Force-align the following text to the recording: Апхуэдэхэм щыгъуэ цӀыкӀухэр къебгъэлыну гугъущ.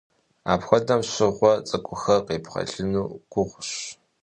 Апхуэдэхэм 0.51 1.01
щыгъуэ 1.11 1.51
цӀыкӀухэр 1.67 2.21
къебгъэлыну 2.25 3.11
гугъущ. 3.31 3.71